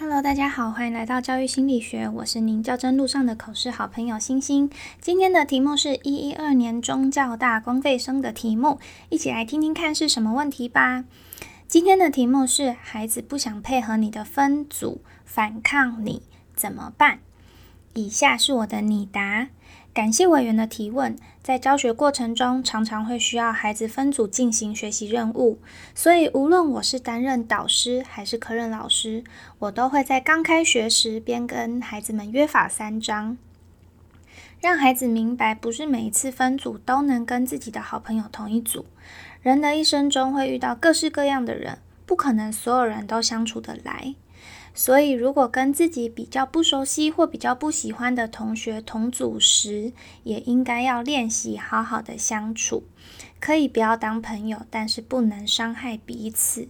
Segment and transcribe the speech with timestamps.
[0.00, 4.70] Hello，大家好，欢迎来到教育心理学，我是您较真路上的口试好朋友星星。
[5.00, 11.04] 今天的题目是一一二年中教大公费生的题目，一起来听听看是什么问题吧。
[11.66, 16.22] 今天的题目是孩子不想配合你的分组，反抗你
[16.54, 17.18] 怎么办？
[17.94, 19.48] 以下是我的拟答。
[19.98, 21.16] 感谢委员的提问。
[21.42, 25.58] 在教学过程中，常常会需要孩子分组进行学习任务，
[25.92, 29.24] 所以无论我是担任导师还是科任老师，
[29.58, 33.36] 我都会在刚开学时便跟孩子们约法三章，
[34.60, 38.86] 让孩子明白，不是每一次分组都能跟自己的好朋友同一组。
[39.42, 44.14] 人的一生中会遇到各式各样的人，不可能所有人都相处得来。
[44.80, 49.92] 所以，如果跟自己比较不熟悉或比较不喜欢的同学同组时，
[50.22, 52.84] 也应该要练习好好的相处。
[53.40, 56.68] 可以不要当朋友，但是不能伤害彼此。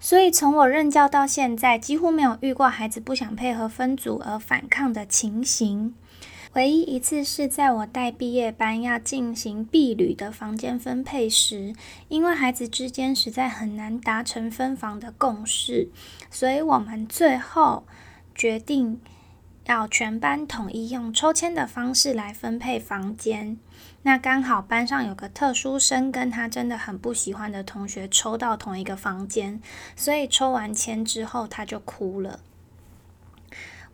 [0.00, 5.94] 所以，从我任教到现在，几乎没有遇过孩子不想配合分组而反抗的情形。
[6.54, 11.74] 唯一一次是在我带毕业班要进行毕旅的房间分配时，
[12.06, 15.88] 因为孩子之间实在很难达成分房的共识，
[16.30, 17.84] 所以我们最后
[18.36, 19.00] 决定
[19.64, 23.56] 要全班统一用抽签的方式来分配房间。
[24.02, 29.60] 那刚好班上有个特殊生跟他真的很不喜欢的同学抽到同一个房间，
[29.96, 32.38] 所以抽完签之后他就哭了。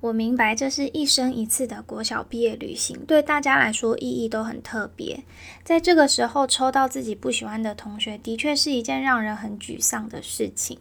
[0.01, 5.23] 我明白，这是一生一次的国小毕业旅行，对大家来说意义都很特别。
[5.63, 10.79] 在这个时候抽到自己不喜欢的同学，的确是一件让人很沮丧的事情。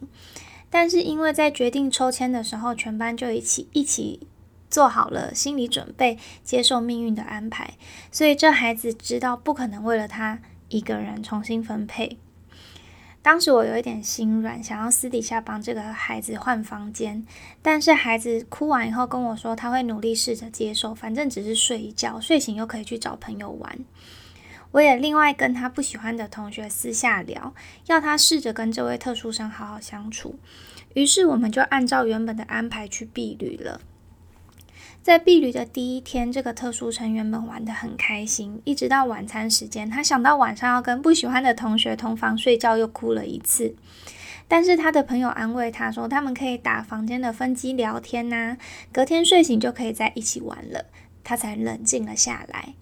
[0.70, 4.26] 但是因为在决定抽签的时候，全班就一起一起
[4.70, 7.74] 做好了心理准备，接受命运的安排，
[8.10, 12.16] 所以这孩子知道不可能为了他一个人重新分配。
[13.22, 17.24] 当时我有一点心软，想要私底下帮这个孩子换房间，
[17.60, 23.78] 但是孩子哭完以后跟我说，他会努力试着接受，反正只是睡一觉，睡醒又可以去找朋友玩。
[24.72, 27.52] 我也另外跟他不喜欢的同学私下聊，
[27.86, 30.36] 要他试着跟这位特殊生好好相处。
[30.94, 33.80] 于是我们就按照原本的安排去避旅了。
[35.02, 43.74] 在碧旅的第一天，这个特殊成员们玩得很开心，一直到晚餐时间，他想到晚上要跟不喜欢的同学同房睡觉，又哭了一次。
[44.46, 48.58] 但是他的朋友安慰他说，他们可以打房间的分机聊天呐，
[48.92, 50.84] 隔天睡醒就可以在一起玩了，
[51.24, 52.74] 他才冷静了下来。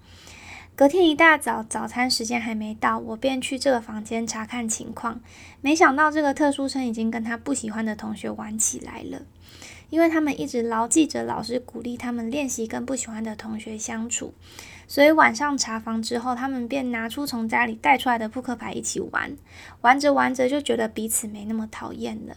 [0.78, 5.20] 隔天一大早，早餐时间还没到，我便去这个房间查看情况，
[5.60, 9.22] 没想到这个特殊生已经跟他不喜欢的同学玩起来了。
[9.90, 14.32] 因为他们一直牢记着老师鼓励他们练习跟不喜欢的同学相处，
[14.86, 19.36] 所以晚上查房之后，他们便拿出从家里带出来的扑克牌一起玩，
[19.80, 22.36] 玩着玩着就觉得彼此没那么讨厌了。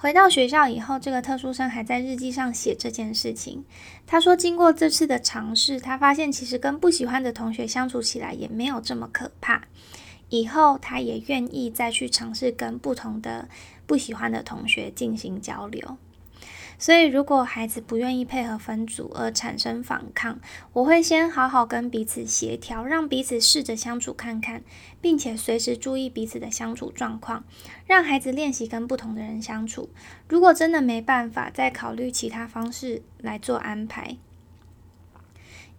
[0.00, 3.64] 回到学校以后，这个特殊生还在日记上写这件事情。
[4.06, 9.60] 他说，经过这次的尝试，他发现其实跟不喜欢的同学相处起来也没有这么可怕。
[10.28, 13.48] 以后他也愿意再去尝试跟不同的
[13.86, 15.98] 不喜欢的同学进行交流。
[16.78, 20.38] 所以，如果孩子不愿意配合分组而产生反抗，
[20.72, 24.62] 我会先好好跟彼此协调，让彼此试着相处看看，
[25.00, 27.44] 并且随时注意彼此的相处状况，
[27.86, 29.90] 让孩子练习跟不同的人相处。
[30.28, 34.16] 如果真的没办法，再考虑其他方式来做安排。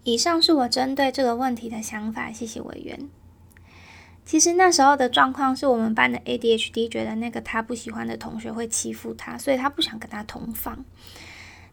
[0.04, 3.10] 以上是我针对这个问题的想法，谢谢委员。
[4.30, 10.86] 其实那时候的状况是我们班的 ADHD 觉得那个他不喜欢的同学会欺负他，所以他不想跟他同房。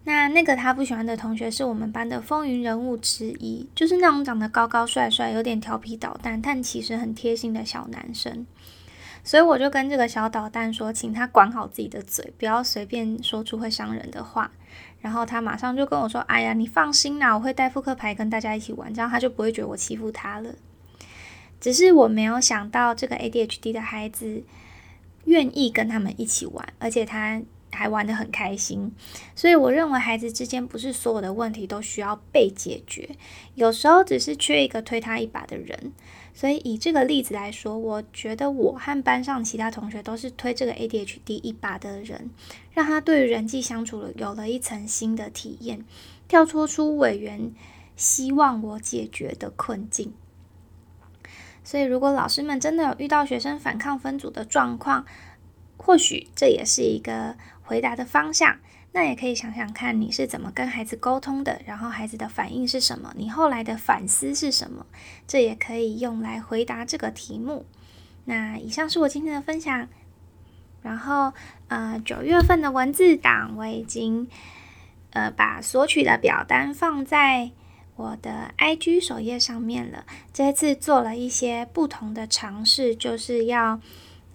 [0.04, 8.46] 那那个他不喜欢的同学是我们班的风云人物之一，就是那种长得高高帅帅、有点调皮捣蛋，但其实很贴心的小男生。
[9.22, 14.50] 所以我就跟这个小捣蛋说，请他管好自己的嘴，不要随便说出会伤人的话。
[15.02, 20.54] 然后他马上就跟我说：“哎呀，你放心啦，我会带扑克牌跟大家一起玩，这样他就不会觉得我欺负他了。”
[21.60, 24.42] 只是我没有想到，这个 ADHD 的孩子
[25.24, 28.92] 愿意跟他们一起玩，而且他还玩得很开心。
[29.34, 33.10] 所以我认为，孩子之间不是所有的问题都需要被解决，
[33.54, 35.92] 有时候只是缺一个推他一把的人。
[36.32, 42.30] 所以以这个例子来说，我觉得我和班上其他同学都是推这个 ADHD 一把的人，
[42.74, 45.84] 让他对于人际相处了有了一层新的体验，
[46.28, 47.52] 跳脱出委员
[47.96, 50.12] 希望我解决的困境。
[51.66, 55.04] 所以，如果老师们真的有遇到学生反抗分组的状况，
[55.76, 58.58] 或许这也是一个回答的方向。
[58.92, 64.86] 那也可以想想看，你是怎么跟孩子沟通的，然后孩子的反应是什么，你后来的反思是什么，
[65.26, 67.66] 这也可以用来回答这个题目。
[68.26, 69.88] 那以上是我今天的分享。
[70.82, 71.32] 然后
[71.66, 74.28] 呃九月份的文字档我已经
[75.10, 77.50] 呃把索取的表单放在
[77.96, 80.04] 我的 IG 首页上面了。
[80.32, 83.80] 这次做了一些不同的尝试，就是要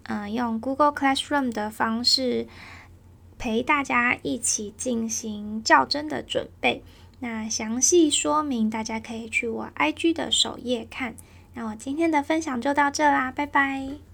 [0.04, 2.48] 嗯用 Google Classroom 的方式
[3.38, 6.84] 陪大家一起进行较真的准备。
[7.19, 11.16] 那详细说明，大家可以去我 IG 的首页看。
[11.54, 14.11] 那我今天的分享就到这啦，拜拜。